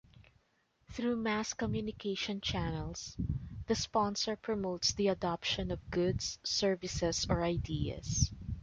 Through 0.93 1.17
mass 1.17 1.53
communication 1.53 2.41
channels, 2.41 3.15
the 3.67 3.75
sponsor 3.75 4.35
promotes 4.35 4.93
the 4.93 5.09
adoption 5.09 5.69
of 5.69 5.91
goods, 5.91 6.39
services 6.43 7.27
or 7.29 7.43
ideas. 7.43 8.31